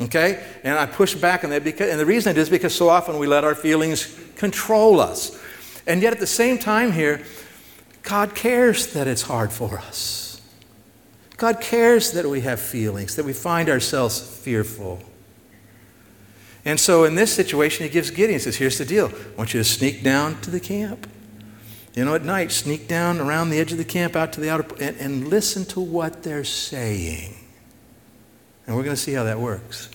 [0.00, 0.42] Okay?
[0.64, 3.18] And I push back on that because, and the reason it is because so often
[3.18, 5.38] we let our feelings control us.
[5.86, 7.22] And yet at the same time here,
[8.02, 10.29] God cares that it's hard for us.
[11.40, 15.02] God cares that we have feelings, that we find ourselves fearful.
[16.66, 19.06] And so in this situation, he gives Gideon, he says, Here's the deal.
[19.06, 21.08] I want you to sneak down to the camp.
[21.94, 24.50] You know, at night, sneak down around the edge of the camp out to the
[24.50, 27.34] outer, and, and listen to what they're saying.
[28.66, 29.88] And we're going to see how that works.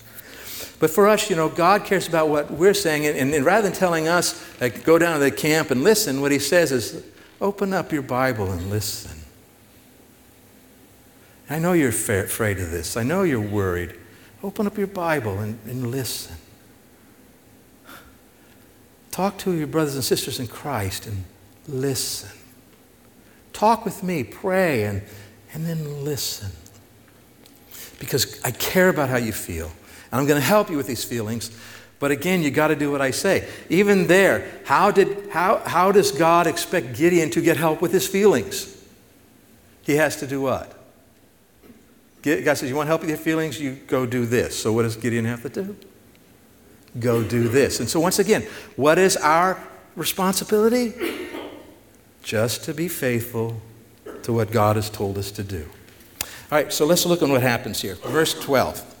[0.80, 3.06] But for us, you know, God cares about what we're saying.
[3.06, 6.32] And, and, rather than telling us, like, go down to the camp and listen, what
[6.32, 7.04] he says is,
[7.40, 9.15] open up your Bible and listen.
[11.48, 12.96] I know you're afraid of this.
[12.96, 13.94] I know you're worried.
[14.42, 16.36] Open up your Bible and, and listen.
[19.10, 21.24] Talk to your brothers and sisters in Christ and
[21.68, 22.30] listen.
[23.52, 25.02] Talk with me, pray, and,
[25.54, 26.50] and then listen.
[27.98, 29.70] Because I care about how you feel.
[30.12, 31.50] And I'm going to help you with these feelings.
[31.98, 33.48] But again, you got to do what I say.
[33.70, 38.06] Even there, how, did, how, how does God expect Gideon to get help with his
[38.06, 38.84] feelings?
[39.82, 40.75] He has to do what?
[42.26, 43.60] God says, You want to help with your feelings?
[43.60, 44.58] You go do this.
[44.58, 45.76] So, what does Gideon have to do?
[46.98, 47.78] Go do this.
[47.78, 48.42] And so, once again,
[48.74, 49.62] what is our
[49.94, 50.92] responsibility?
[52.22, 53.60] Just to be faithful
[54.22, 55.68] to what God has told us to do.
[56.50, 57.94] All right, so let's look at what happens here.
[57.94, 58.94] Verse 12.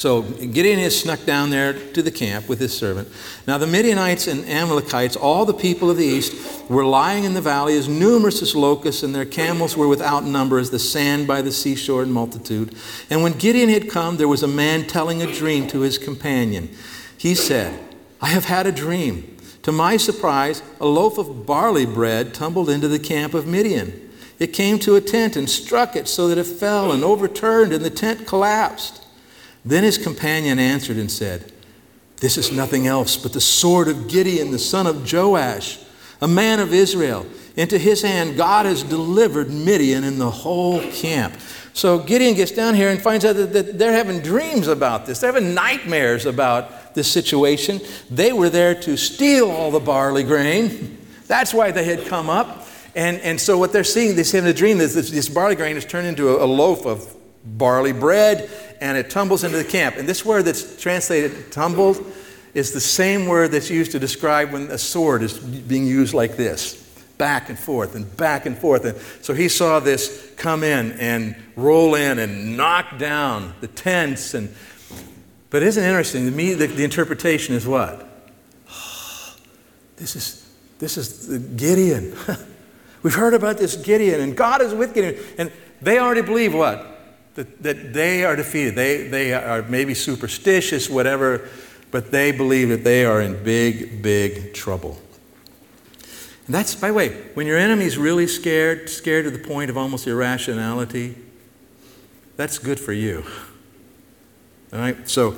[0.00, 3.08] So Gideon has snuck down there to the camp with his servant.
[3.46, 7.40] Now the Midianites and Amalekites, all the people of the east, were lying in the
[7.40, 11.42] valley as numerous as locusts, and their camels were without number as the sand by
[11.42, 12.74] the seashore in multitude.
[13.08, 16.70] And when Gideon had come, there was a man telling a dream to his companion.
[17.16, 17.78] He said,
[18.20, 19.36] I have had a dream.
[19.62, 24.10] To my surprise, a loaf of barley bread tumbled into the camp of Midian.
[24.38, 27.84] It came to a tent and struck it so that it fell and overturned, and
[27.84, 29.04] the tent collapsed.
[29.64, 31.52] Then his companion answered and said,
[32.16, 35.78] This is nothing else but the sword of Gideon, the son of Joash,
[36.20, 37.26] a man of Israel.
[37.56, 41.34] Into his hand God has delivered Midian and the whole camp.
[41.72, 45.20] So Gideon gets down here and finds out that, they're having dreams about this.
[45.20, 47.80] They're having nightmares about this situation.
[48.10, 50.98] They were there to steal all the barley grain.
[51.26, 52.66] That's why they had come up.
[52.96, 55.54] And, and so what they're seeing, they see in a dream is this, this barley
[55.54, 59.64] grain is turned into a, a loaf of barley bread and it tumbles into the
[59.64, 59.96] camp.
[59.96, 62.04] And this word that's translated tumbled
[62.54, 66.36] is the same word that's used to describe when a sword is being used like
[66.36, 66.76] this.
[67.18, 68.84] back and forth and back and forth.
[68.84, 74.32] And so he saw this come in and roll in and knock down the tents.
[74.32, 74.54] And,
[75.50, 76.24] but isn't it interesting?
[76.24, 78.08] To me, the, the interpretation is what?
[79.96, 82.16] This is, this is the Gideon.
[83.02, 85.22] We've heard about this Gideon, and God is with Gideon.
[85.36, 86.86] And they already believe what?
[87.34, 88.76] That, that they are defeated.
[88.76, 91.48] They, they are maybe superstitious, whatever,
[91.90, 94.98] but they believe that they are in big, big trouble.
[96.46, 99.76] And that's, by the way, when your enemy's really scared, scared to the point of
[99.76, 101.16] almost irrationality,
[102.36, 103.24] that's good for you.
[104.72, 105.08] All right?
[105.08, 105.36] So,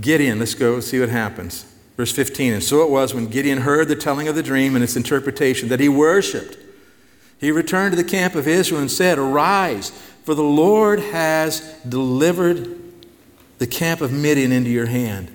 [0.00, 1.64] Gideon, let's go see what happens.
[1.96, 4.82] Verse 15 And so it was when Gideon heard the telling of the dream and
[4.82, 6.56] its interpretation that he worshiped.
[7.38, 9.90] He returned to the camp of Israel and said, Arise,
[10.24, 12.78] for the Lord has delivered
[13.58, 15.30] the camp of Midian into your hand.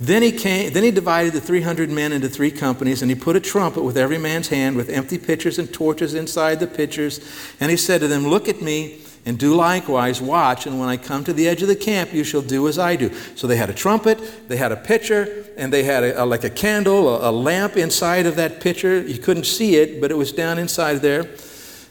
[0.00, 3.36] Then he, came, then he divided the 300 men into three companies, and he put
[3.36, 7.20] a trumpet with every man's hand with empty pitchers and torches inside the pitchers.
[7.60, 10.22] And he said to them, Look at me and do likewise.
[10.22, 12.78] Watch, and when I come to the edge of the camp, you shall do as
[12.78, 13.14] I do.
[13.34, 16.44] So they had a trumpet, they had a pitcher, and they had a, a, like
[16.44, 19.02] a candle, a, a lamp inside of that pitcher.
[19.02, 21.28] You couldn't see it, but it was down inside there,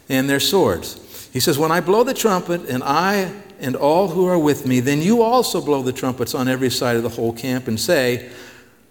[0.08, 1.28] and their swords.
[1.32, 4.80] He says, When I blow the trumpet, and I and all who are with me,
[4.80, 8.30] then you also blow the trumpets on every side of the whole camp and say,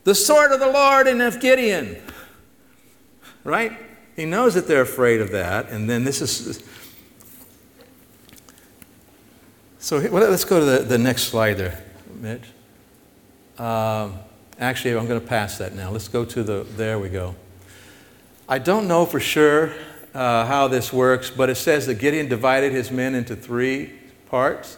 [0.03, 2.01] The sword of the Lord and of Gideon.
[3.43, 3.73] Right?
[4.15, 6.63] He knows that they're afraid of that, and then this is
[9.81, 11.81] so let's go to the, the next slide there,
[12.15, 12.43] Mitch.
[13.57, 14.19] Um,
[14.59, 15.89] actually, I'm going to pass that now.
[15.89, 17.33] Let's go to the, there we go.
[18.47, 19.71] I don't know for sure
[20.13, 23.98] uh, how this works, but it says that Gideon divided his men into three
[24.29, 24.77] parts.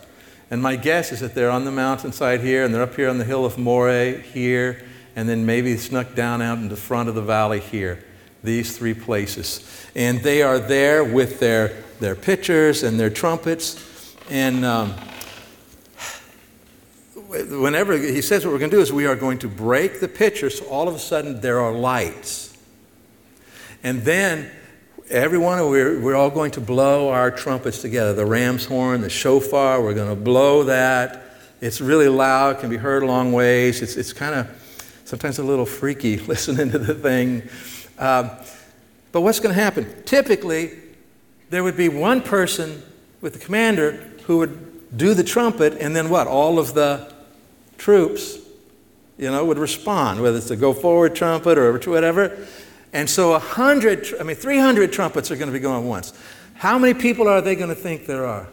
[0.49, 3.17] And my guess is that they're on the mountainside here, and they're up here on
[3.17, 4.83] the hill of Moreh here,
[5.15, 8.03] and then maybe snuck down out in the front of the valley here.
[8.43, 9.87] These three places.
[9.95, 13.87] And they are there with their, their pitchers and their trumpets
[14.31, 14.93] and um,
[17.27, 20.07] whenever he says what we're going to do is we are going to break the
[20.07, 22.57] pitcher, so all of a sudden there are lights.
[23.83, 24.49] And then
[25.11, 29.81] everyone, we're, we're all going to blow our trumpets together the ram's horn, the shofar,
[29.81, 31.21] we're going to blow that.
[31.59, 33.81] It's really loud, can be heard a long ways.
[33.81, 37.43] It's, it's kind of sometimes a little freaky listening to the thing.
[37.99, 38.31] Um,
[39.11, 40.03] but what's going to happen?
[40.05, 40.71] Typically,
[41.49, 42.81] there would be one person
[43.19, 43.91] with the commander
[44.23, 46.27] who would do the trumpet, and then what?
[46.27, 47.13] All of the
[47.77, 48.37] troops,
[49.17, 52.47] you know, would respond, whether it's a go forward trumpet or whatever.
[52.93, 56.13] And so a hundred, I mean, 300 trumpets are going to be going once.
[56.55, 58.47] How many people are they going to think there are?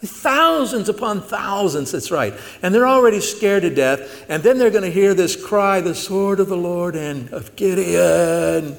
[0.00, 2.32] Thousands upon thousands, that's right.
[2.62, 4.24] And they're already scared to death.
[4.28, 7.56] And then they're going to hear this cry, the sword of the Lord and of
[7.56, 8.76] Gideon.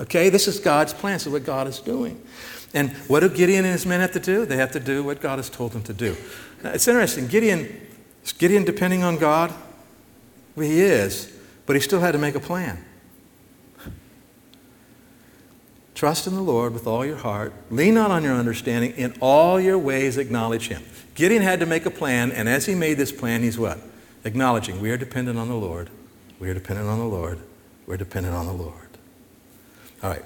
[0.00, 1.14] Okay, this is God's plan.
[1.14, 2.20] This is what God is doing.
[2.74, 4.44] And what do Gideon and his men have to do?
[4.44, 6.16] They have to do what God has told them to do.
[6.64, 7.28] Now, it's interesting.
[7.28, 7.80] Gideon,
[8.24, 9.54] is Gideon depending on God?
[10.56, 11.32] Well, he is,
[11.64, 12.84] but he still had to make a plan.
[15.98, 17.52] Trust in the Lord with all your heart.
[17.72, 18.92] Lean not on your understanding.
[18.92, 20.84] In all your ways, acknowledge Him.
[21.16, 23.80] Gideon had to make a plan, and as he made this plan, he's what?
[24.22, 25.90] Acknowledging we are dependent on the Lord.
[26.38, 27.40] We are dependent on the Lord.
[27.84, 28.86] We're dependent on the Lord.
[30.00, 30.24] All right.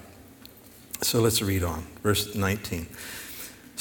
[1.01, 1.87] So let's read on.
[2.03, 2.87] Verse 19.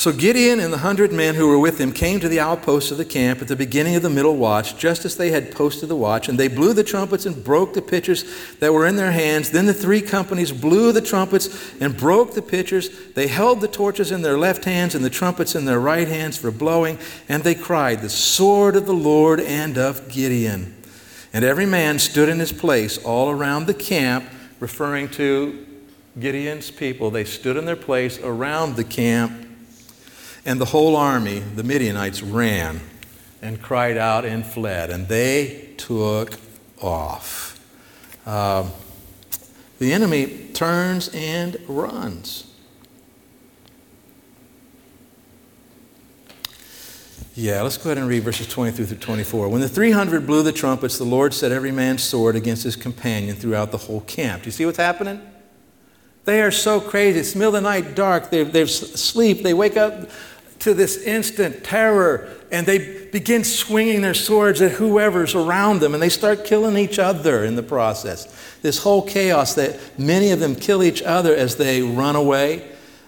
[0.01, 2.97] So Gideon and the hundred men who were with him came to the outposts of
[2.97, 5.95] the camp at the beginning of the middle watch, just as they had posted the
[5.95, 8.25] watch, and they blew the trumpets and broke the pitchers
[8.57, 9.51] that were in their hands.
[9.51, 12.89] Then the three companies blew the trumpets and broke the pitchers.
[13.13, 16.35] They held the torches in their left hands and the trumpets in their right hands
[16.35, 16.97] for blowing,
[17.29, 20.75] and they cried, The sword of the Lord and of Gideon.
[21.31, 24.25] And every man stood in his place all around the camp,
[24.59, 25.63] referring to
[26.19, 29.49] Gideon's people, they stood in their place around the camp,
[30.45, 32.79] and the whole army, the Midianites, ran
[33.41, 36.37] and cried out and fled, and they took
[36.81, 37.59] off.
[38.25, 38.69] Uh,
[39.79, 42.47] the enemy turns and runs.
[47.33, 49.47] Yeah, let's go ahead and read verses 23 through 24.
[49.47, 53.35] When the 300 blew the trumpets, the Lord set every man's sword against his companion
[53.37, 54.43] throughout the whole camp.
[54.43, 55.21] Do you see what's happening?
[56.25, 57.19] They are so crazy.
[57.19, 58.29] It's middle of the night, dark.
[58.29, 59.43] They're, they're asleep.
[59.43, 60.09] They wake up
[60.61, 66.01] to this instant terror and they begin swinging their swords at whoever's around them and
[66.01, 68.33] they start killing each other in the process.
[68.61, 72.67] This whole chaos that many of them kill each other as they run away.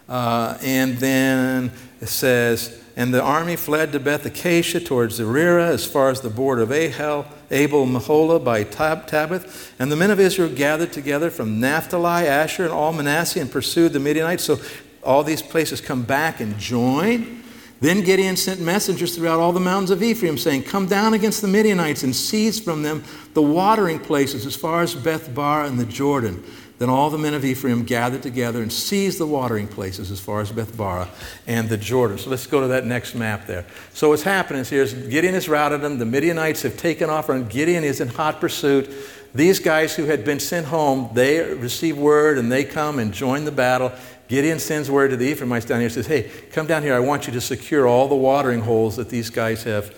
[0.09, 5.85] Uh, and then it says, and the army fled to Beth Acacia towards Zererah as
[5.85, 9.71] far as the border of Ahel, Abel Meholah by Tab- Tabbath.
[9.79, 13.93] And the men of Israel gathered together from Naphtali, Asher, and all Manasseh and pursued
[13.93, 14.43] the Midianites.
[14.43, 14.59] So
[15.03, 17.42] all these places come back and join.
[17.83, 21.49] Then Gideon sent messengers throughout all the mountains of Ephraim, saying, Come down against the
[21.49, 23.03] Midianites and seize from them
[23.33, 26.41] the watering places as far as Beth Bar and the Jordan.
[26.79, 30.39] Then all the men of Ephraim gathered together and seized the watering places as far
[30.39, 31.09] as Beth Barah
[31.45, 32.17] and the Jordan.
[32.17, 33.65] So let's go to that next map there.
[33.93, 35.97] So what's happening here is Gideon has routed them.
[35.97, 38.89] The Midianites have taken off, and Gideon is in hot pursuit.
[39.35, 43.45] These guys who had been sent home, they receive word and they come and join
[43.45, 43.91] the battle.
[44.33, 46.95] Gideon sends word to the Ephraimites down here and says, Hey, come down here.
[46.95, 49.95] I want you to secure all the watering holes that these guys have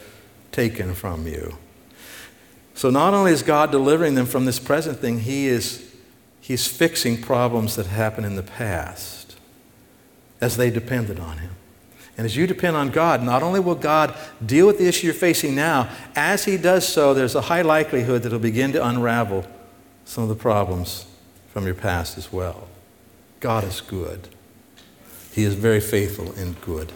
[0.52, 1.58] taken from you.
[2.74, 5.90] So not only is God delivering them from this present thing, He is
[6.42, 9.38] He's fixing problems that happened in the past
[10.42, 11.52] as they depended on Him.
[12.18, 15.14] And as you depend on God, not only will God deal with the issue you're
[15.14, 19.46] facing now, as He does so, there's a high likelihood that He'll begin to unravel
[20.04, 21.06] some of the problems
[21.54, 22.68] from your past as well.
[23.46, 24.28] God is good.
[25.32, 26.92] He is very faithful and good.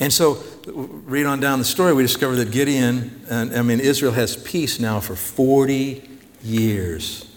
[0.00, 4.10] And so, read on down the story, we discover that Gideon, and I mean, Israel
[4.10, 6.02] has peace now for 40
[6.42, 7.32] years.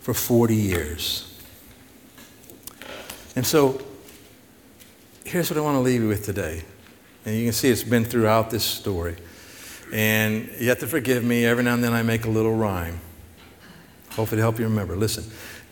[0.00, 1.40] For 40 years.
[3.36, 3.80] And so,
[5.24, 6.64] here's what I want to leave you with today.
[7.24, 9.14] And you can see it's been throughout this story.
[9.92, 12.98] And you have to forgive me, every now and then I make a little rhyme.
[14.10, 14.96] Hopefully, to help you remember.
[14.96, 15.22] Listen.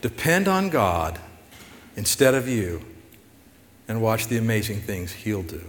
[0.01, 1.19] Depend on God
[1.95, 2.83] instead of you
[3.87, 5.63] and watch the amazing things He'll do.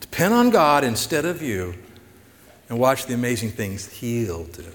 [0.00, 1.74] Depend on God instead of you
[2.68, 4.72] and watch the amazing things He'll do.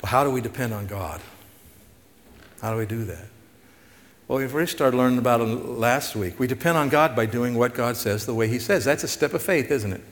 [0.00, 1.20] But how do we depend on God?
[2.60, 3.26] How do we do that?
[4.28, 6.38] Well, we've already started learning about it last week.
[6.38, 8.84] We depend on God by doing what God says the way He says.
[8.84, 10.02] That's a step of faith, isn't it?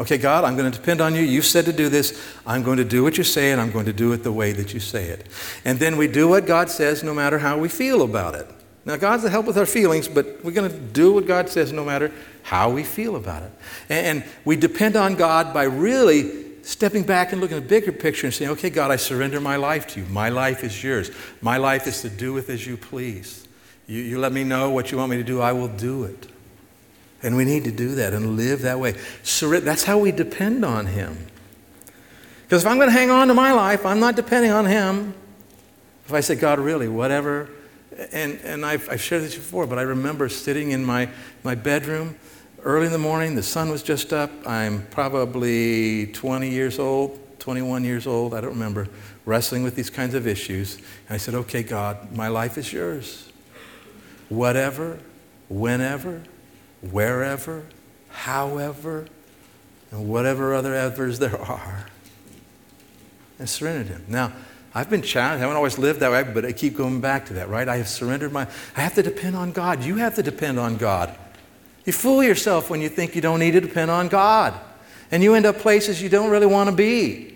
[0.00, 1.22] Okay, God, I'm going to depend on you.
[1.22, 2.24] You said to do this.
[2.46, 4.52] I'm going to do what you say, and I'm going to do it the way
[4.52, 5.26] that you say it.
[5.64, 8.46] And then we do what God says no matter how we feel about it.
[8.84, 11.72] Now, God's to help with our feelings, but we're going to do what God says
[11.72, 13.52] no matter how we feel about it.
[13.88, 18.26] And, we depend on God by really stepping back and looking at the bigger picture
[18.26, 20.06] and saying, okay, God, I surrender my life to you.
[20.06, 21.10] My life is yours.
[21.42, 23.46] My life is to do with as you please.
[23.86, 26.28] You, you let me know what you want me to do, I will do it.
[27.22, 28.94] And we need to do that and live that way.
[29.40, 31.26] That's how we depend on Him.
[32.42, 35.14] Because if I'm going to hang on to my life, I'm not depending on Him.
[36.06, 37.50] If I say, God, really, whatever.
[38.12, 41.08] And, and I've, I've shared this before, but I remember sitting in my,
[41.42, 42.16] my bedroom
[42.62, 43.34] early in the morning.
[43.34, 44.30] The sun was just up.
[44.46, 48.32] I'm probably 20 years old, 21 years old.
[48.32, 48.88] I don't remember.
[49.26, 50.76] Wrestling with these kinds of issues.
[50.76, 53.30] And I said, okay, God, my life is yours.
[54.28, 54.98] Whatever,
[55.48, 56.22] whenever,
[56.80, 57.64] wherever,
[58.10, 59.06] however,
[59.90, 61.86] and whatever other evers there are.
[63.38, 64.04] And surrendered him.
[64.08, 64.32] Now,
[64.74, 65.38] I've been challenged.
[65.38, 67.68] I haven't always lived that way, but I keep going back to that, right?
[67.68, 68.46] I have surrendered my.
[68.76, 69.82] I have to depend on God.
[69.82, 71.16] You have to depend on God.
[71.84, 74.54] You fool yourself when you think you don't need to depend on God.
[75.10, 77.34] And you end up places you don't really want to be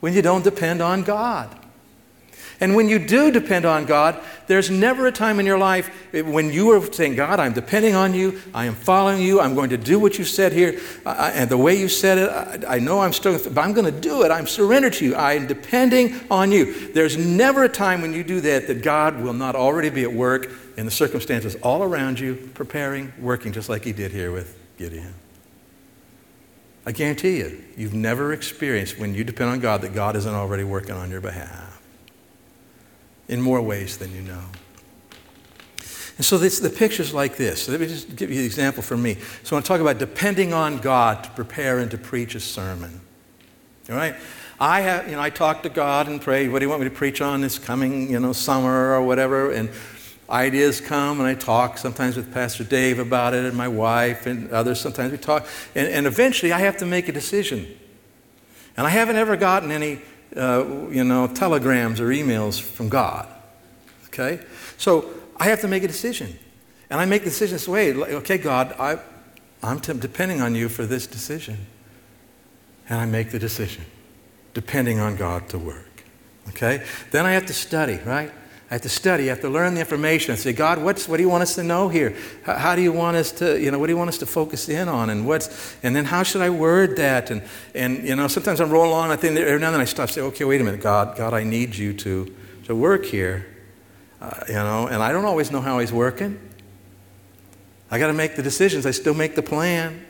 [0.00, 1.54] when you don't depend on God.
[2.60, 6.22] And when you do depend on God, there's never a time in your life eh,
[6.22, 9.70] when you are saying, God, I'm depending on you, I am following you, I'm going
[9.70, 13.00] to do what you said here, and the way you said it, I, I know
[13.00, 14.30] I'm struggling, but I'm going to do it.
[14.30, 15.14] I'm surrendered to you.
[15.14, 16.92] I am depending on you.
[16.92, 20.12] There's never a time when you do that that God will not already be at
[20.12, 24.56] work in the circumstances all around you, preparing, working, just like He did here with
[24.78, 25.14] Gideon.
[26.86, 30.62] I guarantee you, you've never experienced when you depend on God that God isn't already
[30.62, 31.75] working on your behalf
[33.28, 34.44] in more ways than you know.
[36.16, 37.68] And so this, the picture's like this.
[37.68, 39.18] Let me just give you an example for me.
[39.42, 42.40] So I want to talk about depending on God to prepare and to preach a
[42.40, 43.00] sermon.
[43.90, 44.14] All right?
[44.58, 46.88] I have, you know, I talk to God and pray, what do you want me
[46.88, 49.52] to preach on this coming, you know, summer or whatever?
[49.52, 49.68] And
[50.30, 54.50] ideas come and I talk sometimes with Pastor Dave about it and my wife and
[54.50, 54.80] others.
[54.80, 55.46] Sometimes we talk.
[55.74, 57.66] And, and eventually I have to make a decision.
[58.78, 60.00] And I haven't ever gotten any
[60.36, 63.28] uh, you know, telegrams or emails from God.
[64.08, 64.40] Okay?
[64.76, 66.38] So I have to make a decision.
[66.90, 68.98] And I make the decision this way okay, God, I,
[69.62, 71.66] I'm t- depending on you for this decision.
[72.88, 73.84] And I make the decision,
[74.54, 76.04] depending on God to work.
[76.50, 76.84] Okay?
[77.10, 78.30] Then I have to study, right?
[78.68, 79.24] I have to study.
[79.24, 80.32] I have to learn the information.
[80.32, 82.16] I say, God, what's, what do you want us to know here?
[82.42, 84.26] How, how, do you want us to, you know, what do you want us to
[84.26, 85.08] focus in on?
[85.08, 87.30] And what's, and then how should I word that?
[87.30, 87.42] And,
[87.76, 89.12] and you know, sometimes I'm rolling along.
[89.12, 90.10] I think every now and then I stop.
[90.10, 93.46] Say, okay, wait a minute, God, God, I need you to, to work here.
[94.20, 96.40] Uh, you know, and I don't always know how He's working.
[97.88, 98.84] I got to make the decisions.
[98.84, 100.04] I still make the plan.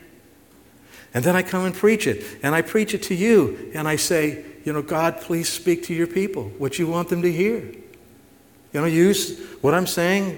[1.13, 2.25] And then I come and preach it.
[2.43, 3.71] And I preach it to you.
[3.75, 7.21] And I say, you know, God, please speak to your people what you want them
[7.21, 7.71] to hear.
[8.77, 10.33] You know, use what I'm saying,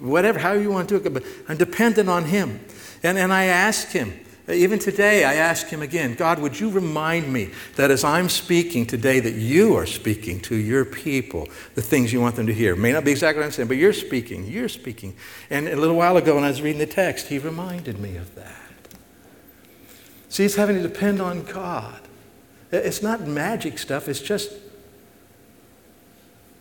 [0.00, 1.12] whatever, how you want to do it.
[1.12, 2.64] But I'm dependent on Him.
[3.02, 4.18] And, and I ask Him,
[4.48, 8.86] even today, I ask Him again, God, would you remind me that as I'm speaking
[8.86, 12.74] today, that you are speaking to your people the things you want them to hear?
[12.74, 14.46] May not be exactly what I'm saying, but you're speaking.
[14.46, 15.14] You're speaking.
[15.50, 18.34] And a little while ago, when I was reading the text, He reminded me of
[18.34, 18.96] that.
[20.30, 22.00] See, it's having to depend on God.
[22.72, 24.63] It's not magic stuff, it's just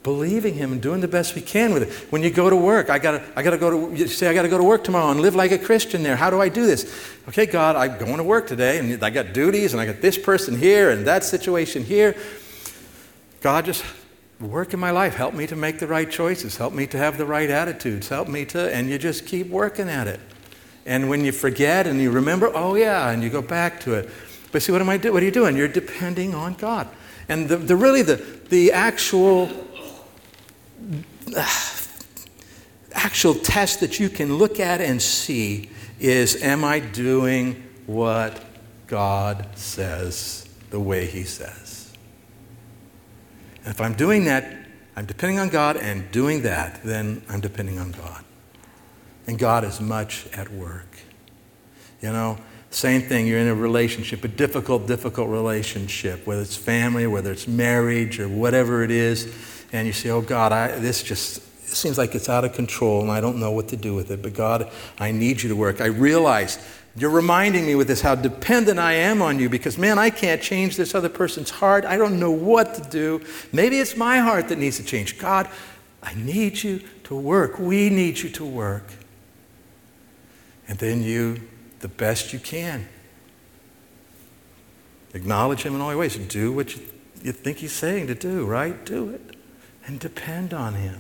[0.03, 2.11] believing him and doing the best we can with it.
[2.11, 4.49] When you go to work, I gotta, I gotta go to, you say, I gotta
[4.49, 6.17] go to work tomorrow and live like a Christian there.
[6.17, 6.93] How do I do this?
[7.29, 10.17] Okay, God, I'm going to work today and I got duties and I got this
[10.17, 12.15] person here and that situation here.
[13.41, 13.83] God, just
[14.41, 15.15] work in my life.
[15.15, 16.57] Help me to make the right choices.
[16.57, 18.09] Help me to have the right attitudes.
[18.09, 20.19] Help me to, and you just keep working at it.
[20.85, 24.09] And when you forget and you remember, oh yeah, and you go back to it.
[24.51, 25.13] But see, what am I doing?
[25.13, 25.55] What are you doing?
[25.55, 26.87] You're depending on God.
[27.29, 28.15] And the, the really the,
[28.49, 29.49] the actual
[32.93, 35.69] actual test that you can look at and see
[35.99, 38.43] is am I doing what
[38.87, 41.91] God says the way He says?
[43.63, 44.57] And if I'm doing that,
[44.95, 48.23] I'm depending on God and doing that, then I'm depending on God.
[49.25, 50.97] And God is much at work.
[52.01, 52.37] You know,
[52.69, 57.47] same thing, you're in a relationship, a difficult, difficult relationship, whether it's family, whether it's
[57.47, 59.33] marriage, or whatever it is,
[59.73, 63.11] and you say, Oh God, I, this just seems like it's out of control and
[63.11, 65.81] I don't know what to do with it, but God, I need you to work.
[65.81, 66.59] I realize
[66.95, 70.41] you're reminding me with this how dependent I am on you because, man, I can't
[70.41, 71.85] change this other person's heart.
[71.85, 73.25] I don't know what to do.
[73.51, 75.17] Maybe it's my heart that needs to change.
[75.17, 75.49] God,
[76.03, 77.57] I need you to work.
[77.57, 78.85] We need you to work.
[80.67, 81.41] And then you,
[81.79, 82.87] the best you can,
[85.15, 86.15] acknowledge Him in all your ways.
[86.15, 86.83] Do what you,
[87.23, 88.85] you think He's saying to do, right?
[88.85, 89.32] Do it.
[89.85, 90.99] And depend on Him.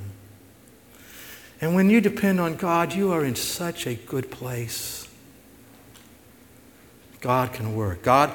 [1.61, 5.07] And when you depend on God, you are in such a good place.
[7.21, 8.03] God can work.
[8.03, 8.31] God,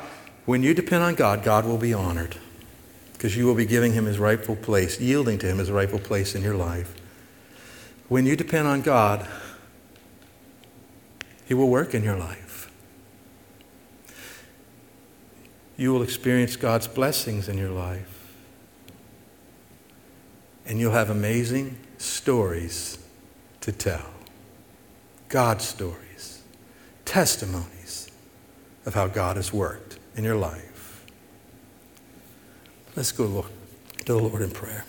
[0.46, 2.36] when you depend on God, God will be honored
[3.12, 6.34] because you will be giving Him His rightful place, yielding to Him His rightful place
[6.34, 6.94] in your life.
[8.08, 9.28] When you depend on God,
[11.48, 12.70] he will work in your life.
[15.78, 18.17] You will experience God's blessings in your life.
[20.68, 22.98] And you'll have amazing stories
[23.62, 24.10] to tell.
[25.28, 26.42] God stories,
[27.04, 28.08] testimonies
[28.86, 31.04] of how God has worked in your life.
[32.94, 33.46] Let's go
[34.04, 34.84] to the Lord in prayer.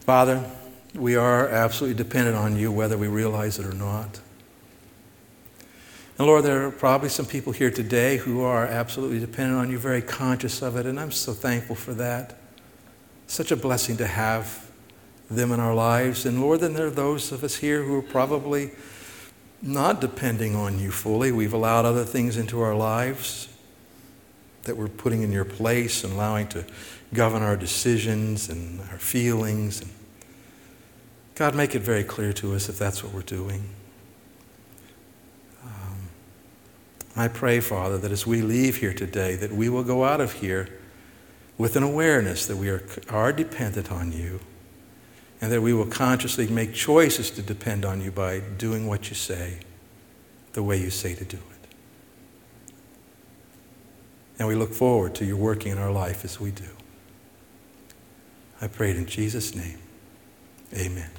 [0.00, 0.50] Father,
[0.94, 4.20] we are absolutely dependent on you, whether we realize it or not.
[6.18, 9.78] And Lord, there are probably some people here today who are absolutely dependent on you,
[9.78, 12.38] very conscious of it, and I'm so thankful for that.
[13.28, 14.68] Such a blessing to have
[15.30, 16.26] them in our lives.
[16.26, 18.70] And Lord, then there are those of us here who are probably
[19.60, 21.30] not depending on you fully.
[21.30, 23.48] We've allowed other things into our lives
[24.64, 26.64] that we're putting in your place and allowing to
[27.12, 29.82] govern our decisions and our feelings.
[29.82, 29.90] And
[31.34, 33.64] God, make it very clear to us if that's what we're doing.
[35.64, 36.08] Um,
[37.16, 40.32] I pray, Father, that as we leave here today, that we will go out of
[40.32, 40.68] here
[41.58, 44.40] with an awareness that we are, are dependent on you
[45.40, 49.14] and that we will consciously make choices to depend on you by doing what you
[49.14, 49.58] say
[50.52, 51.74] the way you say to do it.
[54.38, 56.70] And we look forward to your working in our life as we do.
[58.60, 59.78] I pray it in Jesus' name.
[60.74, 61.10] Amen.